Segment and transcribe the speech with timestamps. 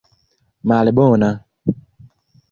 [0.67, 1.29] malbona